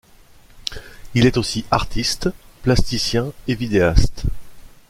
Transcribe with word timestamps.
Il 1.13 1.27
est 1.27 1.37
aussi 1.37 1.63
artiste, 1.69 2.29
plasticien 2.63 3.31
et 3.47 3.53
vidéaste. 3.53 4.23